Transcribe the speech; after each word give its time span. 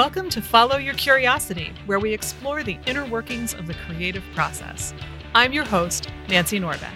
Welcome 0.00 0.30
to 0.30 0.40
Follow 0.40 0.78
Your 0.78 0.94
Curiosity, 0.94 1.74
where 1.84 2.00
we 2.00 2.14
explore 2.14 2.62
the 2.62 2.78
inner 2.86 3.04
workings 3.04 3.52
of 3.52 3.66
the 3.66 3.74
creative 3.74 4.24
process. 4.34 4.94
I'm 5.34 5.52
your 5.52 5.66
host, 5.66 6.08
Nancy 6.26 6.58
Norbeck. 6.58 6.94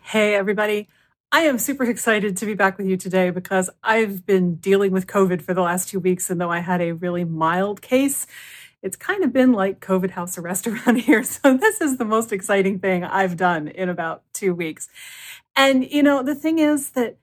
Hey, 0.00 0.34
everybody. 0.34 0.88
I 1.30 1.42
am 1.42 1.56
super 1.56 1.84
excited 1.84 2.36
to 2.38 2.46
be 2.46 2.54
back 2.54 2.78
with 2.78 2.88
you 2.88 2.96
today 2.96 3.30
because 3.30 3.70
I've 3.80 4.26
been 4.26 4.56
dealing 4.56 4.90
with 4.90 5.06
COVID 5.06 5.40
for 5.40 5.54
the 5.54 5.62
last 5.62 5.88
two 5.88 6.00
weeks, 6.00 6.30
and 6.30 6.40
though 6.40 6.50
I 6.50 6.58
had 6.58 6.80
a 6.80 6.90
really 6.90 7.22
mild 7.22 7.80
case, 7.80 8.26
it's 8.82 8.96
kind 8.96 9.22
of 9.22 9.32
been 9.32 9.52
like 9.52 9.78
COVID 9.78 10.10
house 10.10 10.36
arrest 10.36 10.66
around 10.66 10.96
here. 10.96 11.22
So, 11.22 11.56
this 11.56 11.80
is 11.80 11.96
the 11.96 12.04
most 12.04 12.32
exciting 12.32 12.80
thing 12.80 13.04
I've 13.04 13.36
done 13.36 13.68
in 13.68 13.88
about 13.88 14.24
two 14.32 14.52
weeks. 14.52 14.88
And, 15.54 15.88
you 15.88 16.02
know, 16.02 16.24
the 16.24 16.34
thing 16.34 16.58
is 16.58 16.90
that 16.90 17.18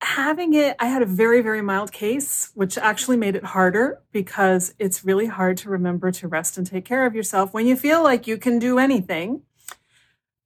having 0.00 0.54
it, 0.54 0.76
I 0.78 0.86
had 0.86 1.02
a 1.02 1.06
very, 1.06 1.42
very 1.42 1.62
mild 1.62 1.92
case, 1.92 2.50
which 2.54 2.78
actually 2.78 3.16
made 3.16 3.36
it 3.36 3.44
harder 3.44 4.00
because 4.12 4.74
it's 4.78 5.04
really 5.04 5.26
hard 5.26 5.56
to 5.58 5.70
remember 5.70 6.10
to 6.12 6.28
rest 6.28 6.56
and 6.56 6.66
take 6.66 6.84
care 6.84 7.04
of 7.04 7.14
yourself 7.14 7.52
when 7.52 7.66
you 7.66 7.76
feel 7.76 8.02
like 8.02 8.26
you 8.26 8.36
can 8.36 8.58
do 8.58 8.78
anything. 8.78 9.42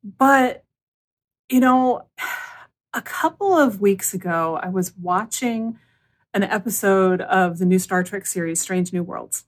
But, 0.03 0.65
you 1.49 1.61
know, 1.61 2.07
a 2.95 3.03
couple 3.03 3.57
of 3.57 3.81
weeks 3.81 4.15
ago, 4.15 4.59
I 4.63 4.69
was 4.69 4.95
watching 5.01 5.79
an 6.35 6.43
episode 6.43 7.21
of 7.21 7.59
the 7.59 7.67
new 7.67 7.79
Star 7.79 8.03
Trek 8.03 8.27
series, 8.27 8.61
Strange 8.61 8.93
New 8.93 9.03
Worlds. 9.03 9.45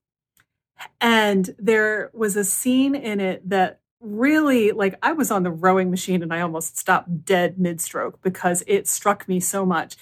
And 1.01 1.55
there 1.59 2.11
was 2.13 2.37
a 2.37 2.45
scene 2.45 2.95
in 2.95 3.21
it 3.21 3.49
that 3.49 3.81
really 4.05 4.73
like 4.73 4.95
I 5.03 5.13
was 5.13 5.31
on 5.31 5.43
the 5.43 5.51
rowing 5.51 5.91
machine 5.91 6.23
and 6.23 6.33
I 6.33 6.41
almost 6.41 6.79
stopped 6.79 7.25
dead 7.25 7.59
mid 7.59 7.81
stroke 7.81 8.21
because 8.23 8.63
it 8.67 8.87
struck 8.87 9.27
me 9.29 9.41
so 9.41 9.65
much. 9.65 9.97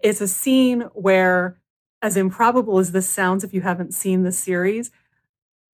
It's 0.00 0.20
a 0.20 0.28
scene 0.28 0.82
where, 0.92 1.58
as 2.02 2.16
improbable 2.16 2.78
as 2.78 2.92
this 2.92 3.08
sounds, 3.08 3.44
if 3.44 3.54
you 3.54 3.60
haven't 3.60 3.94
seen 3.94 4.22
the 4.22 4.32
series, 4.32 4.90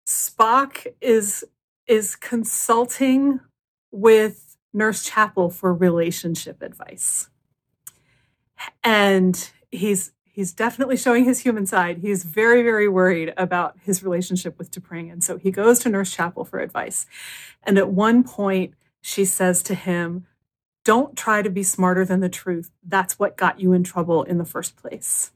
Spock 0.06 0.86
is 1.00 1.44
is 1.86 2.16
consulting 2.16 3.40
with 3.90 4.56
Nurse 4.72 5.04
Chapel 5.04 5.50
for 5.50 5.72
relationship 5.72 6.62
advice. 6.62 7.28
And 8.84 9.50
he's 9.70 10.12
he's 10.38 10.52
definitely 10.52 10.96
showing 10.96 11.24
his 11.24 11.40
human 11.40 11.66
side. 11.66 11.98
He's 11.98 12.22
very, 12.22 12.62
very 12.62 12.86
worried 12.86 13.34
about 13.36 13.74
his 13.82 14.04
relationship 14.04 14.56
with 14.56 14.70
T'Pring. 14.70 15.10
And 15.10 15.24
so 15.24 15.36
he 15.36 15.50
goes 15.50 15.80
to 15.80 15.88
Nurse 15.88 16.14
Chapel 16.14 16.44
for 16.44 16.60
advice. 16.60 17.06
And 17.64 17.76
at 17.76 17.90
one 17.90 18.22
point, 18.22 18.74
she 19.00 19.24
says 19.24 19.64
to 19.64 19.74
him, 19.74 20.28
Don't 20.84 21.16
try 21.16 21.42
to 21.42 21.50
be 21.50 21.64
smarter 21.64 22.04
than 22.04 22.20
the 22.20 22.28
truth. 22.28 22.70
That's 22.86 23.18
what 23.18 23.36
got 23.36 23.58
you 23.58 23.72
in 23.72 23.82
trouble 23.82 24.22
in 24.22 24.38
the 24.38 24.44
first 24.44 24.76
place. 24.76 25.32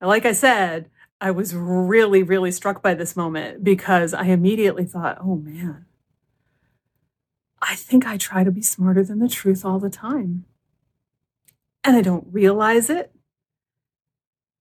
Now, 0.00 0.08
like 0.08 0.24
I 0.24 0.32
said, 0.32 0.88
I 1.20 1.32
was 1.32 1.54
really, 1.54 2.22
really 2.22 2.50
struck 2.50 2.80
by 2.80 2.94
this 2.94 3.14
moment 3.14 3.62
because 3.62 4.14
I 4.14 4.24
immediately 4.24 4.86
thought, 4.86 5.18
oh 5.20 5.36
man, 5.36 5.84
I 7.60 7.74
think 7.74 8.06
I 8.06 8.16
try 8.16 8.42
to 8.42 8.50
be 8.50 8.62
smarter 8.62 9.04
than 9.04 9.18
the 9.18 9.28
truth 9.28 9.66
all 9.66 9.78
the 9.78 9.90
time 9.90 10.46
and 11.84 11.96
I 11.96 12.02
don't 12.02 12.26
realize 12.30 12.90
it. 12.90 13.12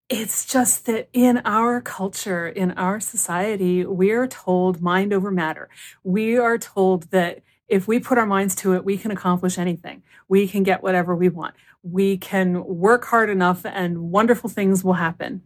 It's 0.10 0.46
just 0.46 0.86
that 0.88 1.08
in 1.14 1.42
our 1.46 1.80
culture, 1.80 2.48
in 2.48 2.72
our 2.72 3.00
society, 3.00 3.86
we 3.86 4.12
are 4.12 4.28
told 4.28 4.82
mind 4.82 5.14
over 5.14 5.32
matter. 5.32 5.70
We 6.04 6.38
are 6.38 6.58
told 6.58 7.12
that 7.12 7.44
if 7.70 7.88
we 7.88 8.00
put 8.00 8.18
our 8.18 8.26
minds 8.26 8.54
to 8.56 8.74
it, 8.74 8.84
we 8.84 8.98
can 8.98 9.12
accomplish 9.12 9.58
anything. 9.58 10.04
We 10.28 10.50
can 10.50 10.64
get 10.64 10.84
whatever 10.84 11.16
we 11.16 11.30
want. 11.30 11.56
We 11.84 12.18
can 12.18 12.66
work 12.66 13.06
hard 13.06 13.30
enough 13.30 13.66
and 13.66 14.12
wonderful 14.12 14.50
things 14.50 14.84
will 14.84 14.94
happen. 14.94 15.44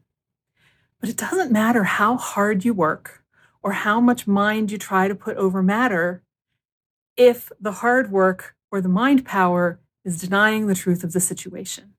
But 0.99 1.09
it 1.09 1.17
doesn't 1.17 1.51
matter 1.51 1.83
how 1.83 2.17
hard 2.17 2.65
you 2.65 2.73
work 2.73 3.23
or 3.61 3.73
how 3.73 3.99
much 3.99 4.25
mind 4.25 4.71
you 4.71 4.79
try 4.79 5.07
to 5.07 5.13
put 5.13 5.37
over 5.37 5.61
matter 5.61 6.23
if 7.15 7.51
the 7.59 7.73
hard 7.73 8.11
work 8.11 8.55
or 8.71 8.81
the 8.81 8.89
mind 8.89 9.25
power 9.25 9.79
is 10.05 10.21
denying 10.21 10.67
the 10.67 10.75
truth 10.75 11.03
of 11.03 11.11
the 11.11 11.19
situation. 11.19 11.95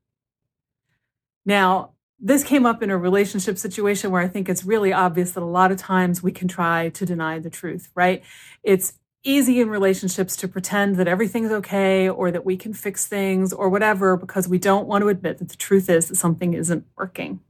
Now, 1.45 1.91
this 2.19 2.43
came 2.43 2.65
up 2.65 2.83
in 2.83 2.91
a 2.91 2.97
relationship 2.97 3.59
situation 3.59 4.11
where 4.11 4.23
I 4.23 4.29
think 4.29 4.49
it's 4.49 4.65
really 4.65 4.93
obvious 4.93 5.33
that 5.33 5.43
a 5.43 5.45
lot 5.45 5.71
of 5.71 5.77
times 5.77 6.23
we 6.23 6.33
can 6.33 6.49
try 6.49 6.89
to 6.89 7.05
deny 7.05 7.39
the 7.39 7.51
truth, 7.51 7.91
right? 7.95 8.23
It's 8.63 8.95
easy 9.23 9.61
in 9.61 9.69
relationships 9.69 10.37
to 10.37 10.49
pretend 10.49 10.97
that 10.97 11.09
everything's 11.09 11.51
okay 11.51 12.09
or 12.09 12.31
that 12.31 12.47
we 12.47 12.57
can 12.57 12.73
fix 12.73 13.07
things 13.07 13.53
or 13.53 13.69
whatever 13.69 14.17
because 14.17 14.49
we 14.49 14.59
don't 14.59 14.87
want 14.87 15.03
to 15.03 15.09
admit 15.09 15.39
that 15.39 15.49
the 15.49 15.57
truth 15.57 15.91
is 15.91 16.09
that 16.09 16.15
something 16.15 16.55
isn't 16.55 16.87
working. 16.97 17.41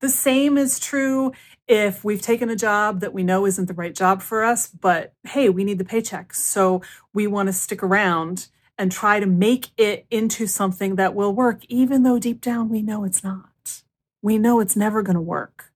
The 0.00 0.08
same 0.08 0.58
is 0.58 0.78
true 0.78 1.32
if 1.66 2.04
we've 2.04 2.20
taken 2.20 2.50
a 2.50 2.56
job 2.56 3.00
that 3.00 3.14
we 3.14 3.22
know 3.22 3.46
isn't 3.46 3.66
the 3.66 3.74
right 3.74 3.94
job 3.94 4.20
for 4.20 4.44
us, 4.44 4.66
but 4.66 5.14
hey, 5.24 5.48
we 5.48 5.64
need 5.64 5.78
the 5.78 5.84
paycheck. 5.84 6.34
So 6.34 6.82
we 7.14 7.26
want 7.26 7.46
to 7.46 7.52
stick 7.52 7.82
around 7.82 8.48
and 8.82 8.90
try 8.90 9.20
to 9.20 9.26
make 9.26 9.70
it 9.76 10.04
into 10.10 10.44
something 10.44 10.96
that 10.96 11.14
will 11.14 11.32
work, 11.32 11.64
even 11.68 12.02
though 12.02 12.18
deep 12.18 12.40
down 12.40 12.68
we 12.68 12.82
know 12.82 13.04
it's 13.04 13.22
not. 13.22 13.80
We 14.22 14.38
know 14.38 14.58
it's 14.58 14.74
never 14.74 15.02
going 15.02 15.14
to 15.14 15.20
work. 15.20 15.70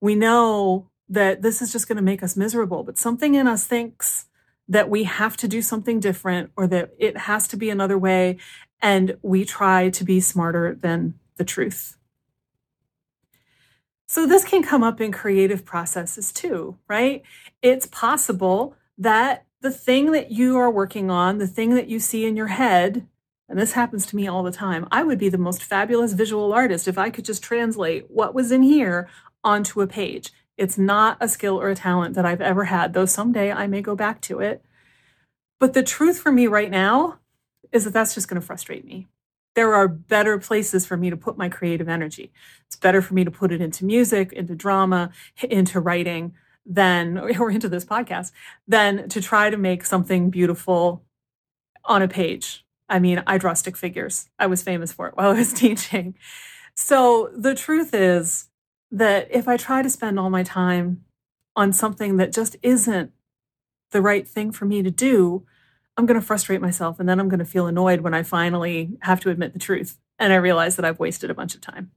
We 0.00 0.14
know 0.14 0.88
that 1.08 1.42
this 1.42 1.60
is 1.60 1.72
just 1.72 1.88
going 1.88 1.96
to 1.96 2.04
make 2.04 2.22
us 2.22 2.36
miserable, 2.36 2.84
but 2.84 2.98
something 2.98 3.34
in 3.34 3.48
us 3.48 3.66
thinks 3.66 4.26
that 4.68 4.88
we 4.88 5.02
have 5.02 5.36
to 5.38 5.48
do 5.48 5.60
something 5.60 5.98
different 5.98 6.52
or 6.56 6.68
that 6.68 6.94
it 7.00 7.16
has 7.16 7.48
to 7.48 7.56
be 7.56 7.68
another 7.68 7.98
way. 7.98 8.36
And 8.80 9.18
we 9.22 9.44
try 9.44 9.90
to 9.90 10.04
be 10.04 10.20
smarter 10.20 10.72
than 10.72 11.14
the 11.38 11.44
truth. 11.44 11.96
So, 14.06 14.24
this 14.24 14.44
can 14.44 14.62
come 14.62 14.84
up 14.84 15.00
in 15.00 15.10
creative 15.10 15.64
processes 15.64 16.30
too, 16.30 16.78
right? 16.86 17.24
It's 17.60 17.86
possible 17.86 18.76
that 18.98 19.45
the 19.66 19.72
thing 19.72 20.12
that 20.12 20.30
you 20.30 20.56
are 20.58 20.70
working 20.70 21.10
on, 21.10 21.38
the 21.38 21.46
thing 21.48 21.74
that 21.74 21.88
you 21.88 21.98
see 21.98 22.24
in 22.24 22.36
your 22.36 22.46
head, 22.46 23.04
and 23.48 23.58
this 23.58 23.72
happens 23.72 24.06
to 24.06 24.14
me 24.14 24.28
all 24.28 24.44
the 24.44 24.52
time, 24.52 24.86
I 24.92 25.02
would 25.02 25.18
be 25.18 25.28
the 25.28 25.38
most 25.38 25.60
fabulous 25.60 26.12
visual 26.12 26.52
artist 26.52 26.86
if 26.86 26.96
I 26.96 27.10
could 27.10 27.24
just 27.24 27.42
translate 27.42 28.08
what 28.08 28.32
was 28.32 28.52
in 28.52 28.62
here 28.62 29.08
onto 29.42 29.80
a 29.80 29.88
page. 29.88 30.30
It's 30.56 30.78
not 30.78 31.16
a 31.20 31.26
skill 31.26 31.60
or 31.60 31.68
a 31.68 31.74
talent 31.74 32.14
that 32.14 32.24
I've 32.24 32.40
ever 32.40 32.66
had, 32.66 32.92
though 32.92 33.06
someday 33.06 33.50
I 33.50 33.66
may 33.66 33.82
go 33.82 33.96
back 33.96 34.20
to 34.22 34.38
it. 34.38 34.64
But 35.58 35.72
the 35.72 35.82
truth 35.82 36.20
for 36.20 36.30
me 36.30 36.46
right 36.46 36.70
now 36.70 37.18
is 37.72 37.82
that 37.82 37.92
that's 37.92 38.14
just 38.14 38.28
going 38.28 38.40
to 38.40 38.46
frustrate 38.46 38.84
me. 38.84 39.08
There 39.56 39.74
are 39.74 39.88
better 39.88 40.38
places 40.38 40.86
for 40.86 40.96
me 40.96 41.10
to 41.10 41.16
put 41.16 41.36
my 41.36 41.48
creative 41.48 41.88
energy. 41.88 42.30
It's 42.66 42.76
better 42.76 43.02
for 43.02 43.14
me 43.14 43.24
to 43.24 43.32
put 43.32 43.50
it 43.50 43.60
into 43.60 43.84
music, 43.84 44.32
into 44.32 44.54
drama, 44.54 45.10
into 45.42 45.80
writing 45.80 46.34
than 46.66 47.18
or 47.38 47.50
into 47.50 47.68
this 47.68 47.84
podcast 47.84 48.32
than 48.66 49.08
to 49.08 49.20
try 49.20 49.50
to 49.50 49.56
make 49.56 49.84
something 49.84 50.30
beautiful 50.30 51.04
on 51.84 52.02
a 52.02 52.08
page. 52.08 52.64
I 52.88 52.98
mean, 52.98 53.22
I 53.26 53.38
draw 53.38 53.54
stick 53.54 53.76
figures. 53.76 54.28
I 54.38 54.46
was 54.46 54.62
famous 54.62 54.92
for 54.92 55.08
it 55.08 55.16
while 55.16 55.30
I 55.30 55.34
was 55.34 55.52
teaching. 55.54 56.14
So 56.74 57.30
the 57.34 57.54
truth 57.54 57.94
is 57.94 58.48
that 58.90 59.28
if 59.30 59.48
I 59.48 59.56
try 59.56 59.82
to 59.82 59.90
spend 59.90 60.18
all 60.18 60.30
my 60.30 60.42
time 60.42 61.04
on 61.54 61.72
something 61.72 62.18
that 62.18 62.32
just 62.32 62.56
isn't 62.62 63.12
the 63.90 64.02
right 64.02 64.28
thing 64.28 64.52
for 64.52 64.66
me 64.66 64.82
to 64.82 64.90
do, 64.90 65.44
I'm 65.96 66.06
going 66.06 66.20
to 66.20 66.26
frustrate 66.26 66.60
myself 66.60 67.00
and 67.00 67.08
then 67.08 67.18
I'm 67.18 67.28
going 67.28 67.38
to 67.38 67.44
feel 67.44 67.66
annoyed 67.66 68.02
when 68.02 68.14
I 68.14 68.22
finally 68.22 68.98
have 69.00 69.20
to 69.20 69.30
admit 69.30 69.54
the 69.54 69.58
truth 69.58 69.98
and 70.18 70.32
I 70.32 70.36
realize 70.36 70.76
that 70.76 70.84
I've 70.84 70.98
wasted 70.98 71.30
a 71.30 71.34
bunch 71.34 71.54
of 71.54 71.60
time. 71.60 71.90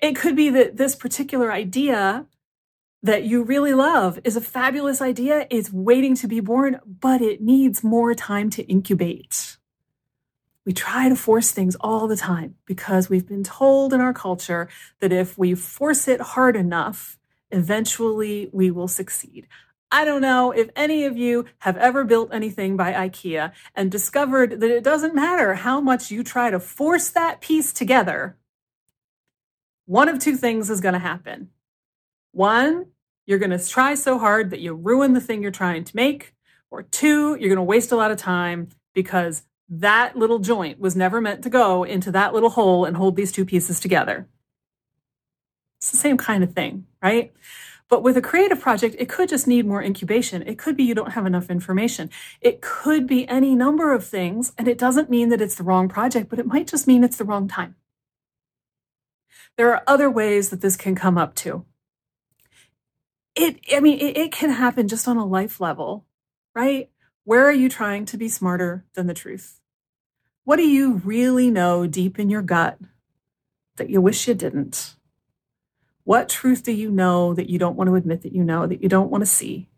It 0.00 0.14
could 0.14 0.36
be 0.36 0.50
that 0.50 0.76
this 0.76 0.94
particular 0.94 1.50
idea 1.52 2.26
that 3.02 3.24
you 3.24 3.42
really 3.42 3.74
love 3.74 4.18
is 4.24 4.36
a 4.36 4.40
fabulous 4.40 5.00
idea. 5.00 5.46
It's 5.50 5.72
waiting 5.72 6.14
to 6.16 6.28
be 6.28 6.40
born, 6.40 6.80
but 6.84 7.20
it 7.20 7.40
needs 7.40 7.84
more 7.84 8.14
time 8.14 8.50
to 8.50 8.64
incubate. 8.64 9.56
We 10.64 10.72
try 10.72 11.08
to 11.08 11.16
force 11.16 11.50
things 11.50 11.76
all 11.80 12.08
the 12.08 12.16
time 12.16 12.56
because 12.66 13.08
we've 13.08 13.26
been 13.26 13.44
told 13.44 13.92
in 13.92 14.00
our 14.00 14.12
culture 14.12 14.68
that 15.00 15.12
if 15.12 15.38
we 15.38 15.54
force 15.54 16.08
it 16.08 16.20
hard 16.20 16.56
enough, 16.56 17.18
eventually 17.50 18.50
we 18.52 18.70
will 18.70 18.88
succeed. 18.88 19.46
I 19.90 20.04
don't 20.04 20.20
know 20.20 20.50
if 20.50 20.68
any 20.76 21.06
of 21.06 21.16
you 21.16 21.46
have 21.60 21.78
ever 21.78 22.04
built 22.04 22.28
anything 22.34 22.76
by 22.76 22.92
IKEA 22.92 23.52
and 23.74 23.90
discovered 23.90 24.60
that 24.60 24.70
it 24.70 24.84
doesn't 24.84 25.14
matter 25.14 25.54
how 25.54 25.80
much 25.80 26.10
you 26.10 26.22
try 26.22 26.50
to 26.50 26.60
force 26.60 27.08
that 27.10 27.40
piece 27.40 27.72
together. 27.72 28.36
One 29.86 30.10
of 30.10 30.18
two 30.18 30.36
things 30.36 30.68
is 30.68 30.82
going 30.82 30.92
to 30.92 30.98
happen 30.98 31.48
one, 32.38 32.86
you're 33.26 33.38
going 33.38 33.50
to 33.50 33.68
try 33.68 33.94
so 33.94 34.18
hard 34.18 34.50
that 34.50 34.60
you 34.60 34.72
ruin 34.72 35.12
the 35.12 35.20
thing 35.20 35.42
you're 35.42 35.50
trying 35.50 35.84
to 35.84 35.96
make. 35.96 36.34
Or 36.70 36.82
two, 36.82 37.36
you're 37.38 37.48
going 37.48 37.56
to 37.56 37.62
waste 37.62 37.92
a 37.92 37.96
lot 37.96 38.10
of 38.10 38.18
time 38.18 38.68
because 38.94 39.42
that 39.68 40.16
little 40.16 40.38
joint 40.38 40.78
was 40.78 40.96
never 40.96 41.20
meant 41.20 41.42
to 41.42 41.50
go 41.50 41.82
into 41.82 42.12
that 42.12 42.32
little 42.32 42.50
hole 42.50 42.84
and 42.84 42.96
hold 42.96 43.16
these 43.16 43.32
two 43.32 43.44
pieces 43.44 43.80
together. 43.80 44.28
It's 45.78 45.90
the 45.90 45.96
same 45.96 46.16
kind 46.16 46.44
of 46.44 46.54
thing, 46.54 46.86
right? 47.02 47.32
But 47.88 48.02
with 48.02 48.16
a 48.16 48.22
creative 48.22 48.60
project, 48.60 48.96
it 48.98 49.08
could 49.08 49.28
just 49.28 49.46
need 49.46 49.66
more 49.66 49.82
incubation. 49.82 50.42
It 50.42 50.58
could 50.58 50.76
be 50.76 50.84
you 50.84 50.94
don't 50.94 51.12
have 51.12 51.26
enough 51.26 51.50
information. 51.50 52.08
It 52.40 52.60
could 52.60 53.06
be 53.06 53.26
any 53.28 53.54
number 53.54 53.92
of 53.92 54.06
things. 54.06 54.52
And 54.56 54.68
it 54.68 54.78
doesn't 54.78 55.10
mean 55.10 55.30
that 55.30 55.40
it's 55.40 55.54
the 55.56 55.64
wrong 55.64 55.88
project, 55.88 56.28
but 56.28 56.38
it 56.38 56.46
might 56.46 56.68
just 56.68 56.86
mean 56.86 57.02
it's 57.02 57.16
the 57.16 57.24
wrong 57.24 57.48
time. 57.48 57.74
There 59.56 59.72
are 59.72 59.82
other 59.86 60.10
ways 60.10 60.50
that 60.50 60.60
this 60.60 60.76
can 60.76 60.94
come 60.94 61.18
up 61.18 61.34
too. 61.34 61.64
It, 63.38 63.60
I 63.72 63.78
mean, 63.78 64.00
it, 64.00 64.16
it 64.16 64.32
can 64.32 64.50
happen 64.50 64.88
just 64.88 65.06
on 65.06 65.16
a 65.16 65.24
life 65.24 65.60
level, 65.60 66.04
right? 66.56 66.90
Where 67.22 67.46
are 67.46 67.52
you 67.52 67.68
trying 67.68 68.04
to 68.06 68.16
be 68.16 68.28
smarter 68.28 68.84
than 68.94 69.06
the 69.06 69.14
truth? 69.14 69.60
What 70.42 70.56
do 70.56 70.66
you 70.66 70.94
really 71.04 71.48
know 71.48 71.86
deep 71.86 72.18
in 72.18 72.30
your 72.30 72.42
gut 72.42 72.78
that 73.76 73.90
you 73.90 74.00
wish 74.00 74.26
you 74.26 74.34
didn't? 74.34 74.96
What 76.02 76.28
truth 76.28 76.64
do 76.64 76.72
you 76.72 76.90
know 76.90 77.32
that 77.34 77.48
you 77.48 77.60
don't 77.60 77.76
want 77.76 77.86
to 77.88 77.94
admit 77.94 78.22
that 78.22 78.32
you 78.32 78.42
know, 78.42 78.66
that 78.66 78.82
you 78.82 78.88
don't 78.88 79.10
want 79.10 79.22
to 79.22 79.26
see? 79.26 79.68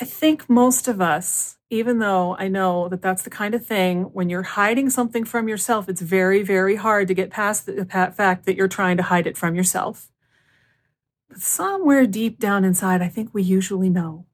I 0.00 0.06
think 0.06 0.48
most 0.48 0.88
of 0.88 1.02
us, 1.02 1.58
even 1.68 1.98
though 1.98 2.34
I 2.38 2.48
know 2.48 2.88
that 2.88 3.02
that's 3.02 3.24
the 3.24 3.30
kind 3.30 3.54
of 3.54 3.66
thing 3.66 4.04
when 4.14 4.30
you're 4.30 4.42
hiding 4.42 4.88
something 4.88 5.24
from 5.24 5.48
yourself, 5.48 5.88
it's 5.88 6.00
very, 6.00 6.42
very 6.42 6.76
hard 6.76 7.08
to 7.08 7.14
get 7.14 7.30
past 7.30 7.66
the 7.66 7.84
fact 7.84 8.46
that 8.46 8.56
you're 8.56 8.68
trying 8.68 8.96
to 8.96 9.02
hide 9.02 9.26
it 9.26 9.36
from 9.36 9.54
yourself. 9.54 10.11
But 11.32 11.40
somewhere 11.40 12.06
deep 12.06 12.38
down 12.38 12.62
inside, 12.62 13.00
I 13.00 13.08
think 13.08 13.30
we 13.32 13.42
usually 13.42 13.88
know. 13.88 14.26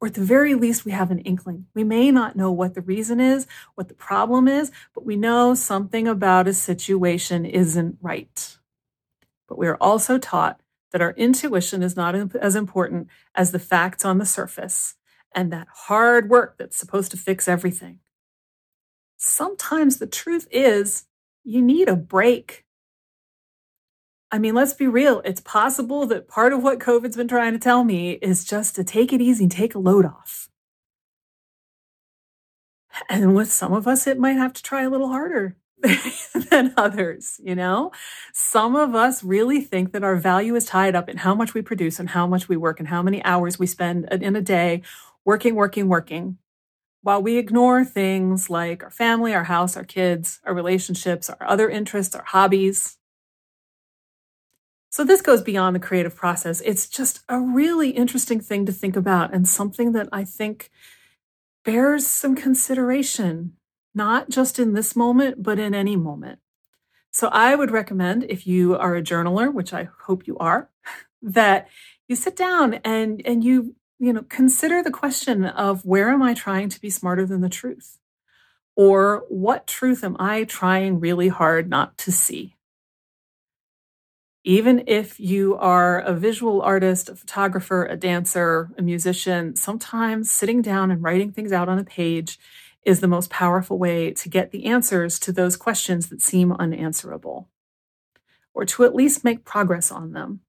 Or 0.00 0.08
at 0.08 0.14
the 0.14 0.24
very 0.24 0.54
least, 0.54 0.86
we 0.86 0.92
have 0.92 1.10
an 1.10 1.18
inkling. 1.18 1.66
We 1.74 1.84
may 1.84 2.10
not 2.10 2.36
know 2.36 2.50
what 2.50 2.72
the 2.72 2.80
reason 2.80 3.20
is, 3.20 3.46
what 3.74 3.88
the 3.88 3.94
problem 3.94 4.48
is, 4.48 4.72
but 4.94 5.04
we 5.04 5.14
know 5.14 5.52
something 5.52 6.08
about 6.08 6.48
a 6.48 6.54
situation 6.54 7.44
isn't 7.44 7.98
right. 8.00 8.56
But 9.46 9.58
we 9.58 9.66
are 9.66 9.76
also 9.76 10.16
taught 10.16 10.62
that 10.92 11.02
our 11.02 11.12
intuition 11.18 11.82
is 11.82 11.96
not 11.96 12.14
as 12.14 12.56
important 12.56 13.08
as 13.34 13.52
the 13.52 13.58
facts 13.58 14.02
on 14.02 14.16
the 14.16 14.24
surface 14.24 14.94
and 15.34 15.52
that 15.52 15.68
hard 15.70 16.30
work 16.30 16.56
that's 16.56 16.78
supposed 16.78 17.10
to 17.10 17.18
fix 17.18 17.46
everything. 17.46 17.98
Sometimes 19.18 19.98
the 19.98 20.06
truth 20.06 20.48
is 20.50 21.04
you 21.44 21.60
need 21.60 21.90
a 21.90 21.96
break. 21.96 22.64
I 24.32 24.38
mean, 24.38 24.54
let's 24.54 24.72
be 24.72 24.86
real. 24.86 25.20
It's 25.26 25.42
possible 25.42 26.06
that 26.06 26.26
part 26.26 26.54
of 26.54 26.62
what 26.62 26.78
COVID's 26.78 27.18
been 27.18 27.28
trying 27.28 27.52
to 27.52 27.58
tell 27.58 27.84
me 27.84 28.12
is 28.12 28.46
just 28.46 28.74
to 28.76 28.82
take 28.82 29.12
it 29.12 29.20
easy, 29.20 29.46
take 29.46 29.74
a 29.74 29.78
load 29.78 30.06
off. 30.06 30.48
And 33.10 33.34
with 33.34 33.52
some 33.52 33.74
of 33.74 33.86
us, 33.86 34.06
it 34.06 34.18
might 34.18 34.36
have 34.38 34.54
to 34.54 34.62
try 34.62 34.82
a 34.82 34.90
little 34.90 35.08
harder 35.08 35.56
than 36.50 36.72
others, 36.78 37.40
you 37.44 37.54
know? 37.54 37.92
Some 38.32 38.74
of 38.74 38.94
us 38.94 39.22
really 39.22 39.60
think 39.60 39.92
that 39.92 40.04
our 40.04 40.16
value 40.16 40.54
is 40.54 40.64
tied 40.64 40.94
up 40.94 41.10
in 41.10 41.18
how 41.18 41.34
much 41.34 41.52
we 41.52 41.60
produce 41.60 42.00
and 42.00 42.08
how 42.10 42.26
much 42.26 42.48
we 42.48 42.56
work 42.56 42.80
and 42.80 42.88
how 42.88 43.02
many 43.02 43.22
hours 43.24 43.58
we 43.58 43.66
spend 43.66 44.08
in 44.12 44.34
a 44.34 44.40
day 44.40 44.82
working, 45.26 45.54
working, 45.54 45.88
working, 45.88 46.38
while 47.02 47.22
we 47.22 47.36
ignore 47.36 47.84
things 47.84 48.48
like 48.48 48.82
our 48.82 48.90
family, 48.90 49.34
our 49.34 49.44
house, 49.44 49.76
our 49.76 49.84
kids, 49.84 50.40
our 50.44 50.54
relationships, 50.54 51.28
our 51.28 51.46
other 51.46 51.68
interests, 51.68 52.14
our 52.14 52.24
hobbies. 52.24 52.96
So, 54.92 55.04
this 55.04 55.22
goes 55.22 55.40
beyond 55.40 55.74
the 55.74 55.80
creative 55.80 56.14
process. 56.14 56.60
It's 56.60 56.86
just 56.86 57.22
a 57.26 57.40
really 57.40 57.90
interesting 57.90 58.40
thing 58.40 58.66
to 58.66 58.72
think 58.72 58.94
about 58.94 59.32
and 59.32 59.48
something 59.48 59.92
that 59.92 60.08
I 60.12 60.24
think 60.24 60.70
bears 61.64 62.06
some 62.06 62.36
consideration 62.36 63.56
not 63.94 64.28
just 64.28 64.58
in 64.58 64.74
this 64.74 64.94
moment, 64.94 65.42
but 65.42 65.58
in 65.58 65.74
any 65.74 65.96
moment. 65.96 66.40
So 67.10 67.28
I 67.28 67.54
would 67.54 67.70
recommend 67.70 68.24
if 68.28 68.46
you 68.46 68.76
are 68.76 68.94
a 68.94 69.02
journaler, 69.02 69.52
which 69.52 69.72
I 69.72 69.88
hope 70.00 70.26
you 70.26 70.36
are, 70.38 70.70
that 71.22 71.68
you 72.06 72.14
sit 72.14 72.36
down 72.36 72.74
and 72.84 73.22
and 73.24 73.42
you 73.42 73.74
you 73.98 74.12
know 74.12 74.24
consider 74.28 74.82
the 74.82 74.90
question 74.90 75.44
of 75.44 75.84
where 75.86 76.10
am 76.10 76.22
I 76.22 76.34
trying 76.34 76.68
to 76.68 76.80
be 76.80 76.90
smarter 76.90 77.26
than 77.26 77.40
the 77.40 77.48
truth? 77.48 77.98
Or 78.74 79.24
what 79.28 79.66
truth 79.66 80.02
am 80.02 80.16
I 80.18 80.44
trying 80.44 81.00
really 81.00 81.28
hard 81.28 81.68
not 81.68 81.98
to 81.98 82.12
see? 82.12 82.56
Even 84.44 84.82
if 84.88 85.20
you 85.20 85.56
are 85.56 86.00
a 86.00 86.14
visual 86.14 86.62
artist, 86.62 87.08
a 87.08 87.14
photographer, 87.14 87.86
a 87.86 87.96
dancer, 87.96 88.70
a 88.76 88.82
musician, 88.82 89.54
sometimes 89.54 90.30
sitting 90.30 90.60
down 90.62 90.90
and 90.90 91.02
writing 91.02 91.30
things 91.30 91.52
out 91.52 91.68
on 91.68 91.78
a 91.78 91.84
page 91.84 92.38
is 92.84 92.98
the 92.98 93.06
most 93.06 93.30
powerful 93.30 93.78
way 93.78 94.10
to 94.10 94.28
get 94.28 94.50
the 94.50 94.66
answers 94.66 95.20
to 95.20 95.30
those 95.30 95.56
questions 95.56 96.08
that 96.08 96.20
seem 96.20 96.52
unanswerable, 96.52 97.48
or 98.52 98.64
to 98.64 98.84
at 98.84 98.96
least 98.96 99.22
make 99.22 99.44
progress 99.44 99.92
on 99.92 100.12
them. 100.12 100.40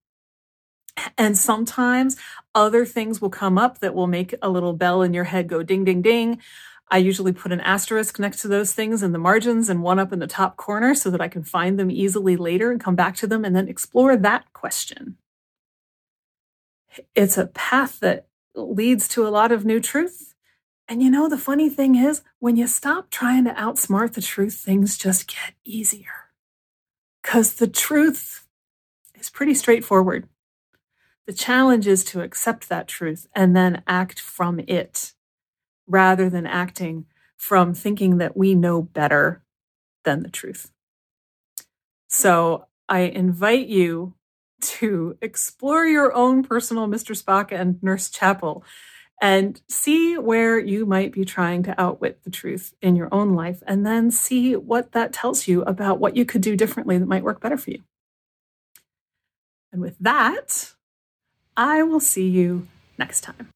And 1.18 1.38
sometimes 1.38 2.18
other 2.56 2.86
things 2.86 3.22
will 3.22 3.30
come 3.30 3.57
up 3.57 3.80
that 3.80 3.94
will 3.94 4.07
make 4.07 4.34
a 4.42 4.50
little 4.50 4.74
bell 4.74 5.04
in 5.04 5.13
your 5.13 5.25
head 5.25 5.48
go 5.48 5.62
ding, 5.62 5.84
ding, 5.84 6.01
ding. 6.01 6.39
I 6.89 6.97
usually 6.97 7.33
put 7.33 7.51
an 7.51 7.62
asterisk 7.62 8.19
next 8.19 8.41
to 8.41 8.47
those 8.47 8.74
things 8.74 9.01
in 9.01 9.13
the 9.13 9.18
margins 9.18 9.69
and 9.69 9.81
one 9.81 10.00
up 10.00 10.13
in 10.13 10.19
the 10.19 10.27
top 10.27 10.57
corner 10.57 10.94
so 10.94 11.09
that 11.09 11.21
I 11.21 11.27
can 11.27 11.44
find 11.44 11.80
them 11.80 11.89
easily 11.89 12.35
later 12.35 12.71
and 12.71 12.80
come 12.80 12.95
back 12.95 13.15
to 13.18 13.27
them 13.27 13.44
and 13.44 13.56
then 13.56 13.68
explore 13.68 14.15
that 14.15 14.53
question. 14.53 15.18
It's 17.15 17.38
a 17.38 17.47
path 17.47 18.00
that 18.01 18.27
leads 18.53 19.07
to 19.09 19.27
a 19.27 19.30
lot 19.30 19.51
of 19.51 19.65
new 19.65 19.80
truth 19.80 20.33
and 20.88 21.01
you 21.01 21.09
know, 21.09 21.30
the 21.30 21.38
funny 21.38 21.69
thing 21.69 21.95
is, 21.95 22.21
when 22.39 22.57
you 22.57 22.68
stop 22.68 23.09
trying 23.09 23.45
to 23.45 23.53
outsmart 23.53 24.13
the 24.13 24.21
truth, 24.21 24.56
things 24.56 24.97
just 24.97 25.27
get 25.27 25.53
easier. 25.63 26.29
Because 27.21 27.53
the 27.53 27.68
truth 27.68 28.45
is 29.15 29.29
pretty 29.29 29.53
straightforward. 29.53 30.27
The 31.25 31.33
challenge 31.33 31.88
is 31.88 32.03
to 32.06 32.21
accept 32.21 32.68
that 32.68 32.89
truth 32.89 33.27
and 33.33 33.56
then 33.56 33.81
act 33.88 34.19
from 34.19 34.59
it 34.59 35.13
rather 35.88 36.30
than 36.30 36.45
acting 36.45 37.06
from 37.38 37.74
thinking 37.74 38.18
that 38.18 38.38
we 38.38 38.56
know 38.56 38.81
better 38.81 39.44
than 40.03 40.24
the 40.24 40.30
truth. 40.30 40.71
So 42.07 42.68
I 42.88 43.01
invite 43.01 43.68
you 43.68 44.13
to 44.62 45.18
explore 45.21 45.85
your 45.85 46.13
own 46.13 46.44
personal 46.44 46.88
Mr. 46.88 47.21
Spock 47.21 47.51
and 47.51 47.81
Nurse 47.83 48.09
Chapel 48.09 48.63
and 49.21 49.62
see 49.69 50.18
where 50.18 50.59
you 50.59 50.85
might 50.85 51.12
be 51.12 51.24
trying 51.25 51.63
to 51.63 51.80
outwit 51.81 52.24
the 52.24 52.29
truth 52.29 52.74
in 52.81 52.95
your 52.95 53.07
own 53.13 53.36
life, 53.36 53.63
and 53.65 53.86
then 53.86 54.12
see 54.12 54.53
what 54.56 54.91
that 54.91 55.13
tells 55.13 55.47
you 55.47 55.62
about 55.62 56.00
what 56.00 56.18
you 56.18 56.25
could 56.25 56.41
do 56.41 56.57
differently 56.57 56.97
that 56.97 57.07
might 57.07 57.24
work 57.24 57.39
better 57.39 57.56
for 57.57 57.71
you. 57.71 57.81
And 59.71 59.81
with 59.81 59.97
that, 60.00 60.74
I 61.56 61.83
will 61.83 62.01
see 62.01 62.27
you 62.27 62.68
next 62.97 63.21
time. 63.21 63.50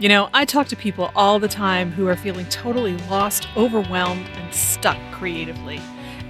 You 0.00 0.08
know, 0.08 0.30
I 0.32 0.46
talk 0.46 0.66
to 0.68 0.76
people 0.76 1.12
all 1.14 1.38
the 1.38 1.46
time 1.46 1.92
who 1.92 2.08
are 2.08 2.16
feeling 2.16 2.46
totally 2.46 2.96
lost, 3.10 3.46
overwhelmed, 3.54 4.26
and 4.28 4.54
stuck 4.54 4.96
creatively. 5.12 5.78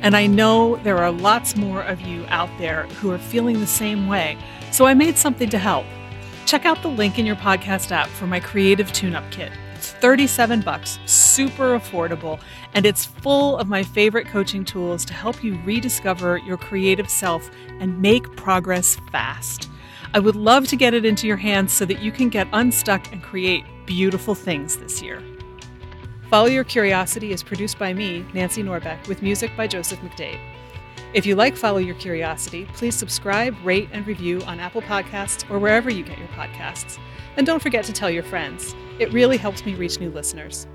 And 0.03 0.17
I 0.17 0.27
know 0.27 0.75
there 0.83 0.99
are 0.99 1.13
lots 1.13 1.55
more 1.55 1.83
of 1.83 2.01
you 2.01 2.27
out 2.27 2.51
there 2.59 2.89
who 2.99 3.13
are 3.13 3.19
feeling 3.19 3.61
the 3.61 3.69
same 3.69 4.09
way. 4.09 4.37
So 4.73 4.87
I 4.87 4.95
made 4.95 5.17
something 5.17 5.49
to 5.51 5.59
help. 5.59 5.87
Check 6.47 6.67
out 6.67 6.83
the 6.83 6.89
link 6.89 7.21
in 7.21 7.27
your 7.27 7.37
podcast 7.37 7.93
app 7.93 8.09
for 8.09 8.27
my 8.27 8.41
creative 8.41 8.93
tune-up 8.93 9.31
kit. 9.31 9.53
It's 9.77 9.93
37 9.93 10.63
bucks, 10.63 10.99
super 11.07 11.79
affordable, 11.79 12.41
and 12.75 12.85
it's 12.85 13.05
full 13.05 13.57
of 13.57 13.69
my 13.69 13.85
favorite 13.85 14.27
coaching 14.27 14.65
tools 14.65 15.05
to 15.05 15.15
help 15.15 15.45
you 15.45 15.61
rediscover 15.65 16.39
your 16.39 16.57
creative 16.57 17.09
self 17.09 17.49
and 17.79 18.03
make 18.03 18.35
progress 18.35 18.97
fast. 19.13 19.70
I 20.13 20.19
would 20.19 20.35
love 20.35 20.67
to 20.69 20.77
get 20.77 20.93
it 20.93 21.05
into 21.05 21.29
your 21.29 21.37
hands 21.37 21.73
so 21.73 21.85
that 21.85 22.01
you 22.01 22.11
can 22.11 22.31
get 22.31 22.49
unstuck 22.53 23.13
and 23.13 23.23
create 23.23 23.65
beautiful 23.87 24.35
things 24.35 24.77
this 24.77 25.01
year. 25.01 25.23
Follow 26.29 26.47
Your 26.47 26.65
Curiosity 26.65 27.33
is 27.33 27.45
produced 27.45 27.79
by 27.79 27.95
me, 27.95 28.27
Nancy 28.35 28.63
Norbeck, 28.65 29.07
with 29.07 29.23
music 29.23 29.53
by 29.57 29.69
Joseph 29.69 30.01
McDade. 30.01 30.41
If 31.15 31.27
you 31.27 31.37
like 31.37 31.57
Follow 31.57 31.79
Your 31.79 31.95
Curiosity, 31.95 32.67
please 32.75 32.97
subscribe, 32.97 33.55
rate, 33.63 33.89
and 33.93 34.05
review 34.05 34.43
on 34.43 34.59
Apple 34.59 34.83
Podcasts 34.83 35.49
or 35.49 35.61
wherever 35.61 35.91
you 35.91 36.03
get 36.03 36.19
your 36.19 36.29
podcasts. 36.29 36.99
And 37.37 37.47
don't 37.47 37.63
forget 37.63 37.85
to 37.85 37.93
tell 37.93 38.11
your 38.11 38.25
friends. 38.25 38.75
It 38.99 39.13
really 39.13 39.37
helps 39.37 39.65
me 39.65 39.77
reach 39.77 40.01
new 40.01 40.11
listeners. 40.11 40.67